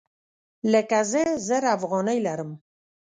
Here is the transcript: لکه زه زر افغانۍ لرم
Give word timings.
لکه 0.71 0.99
زه 1.11 1.23
زر 1.47 1.63
افغانۍ 1.77 2.19
لرم 2.27 2.51